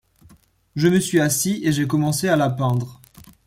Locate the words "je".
0.75-0.87